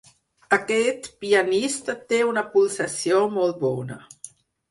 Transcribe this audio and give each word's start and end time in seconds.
Aquest 0.55 1.09
pianista 1.25 1.95
té 2.13 2.21
una 2.29 2.45
pulsació 2.55 3.19
molt 3.39 3.61
bona. 3.67 4.01